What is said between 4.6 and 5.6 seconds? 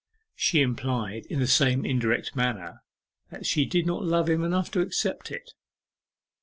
to accept it.